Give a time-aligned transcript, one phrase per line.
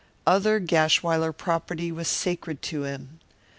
[0.25, 3.19] Other Gashwiler property was sacred to him.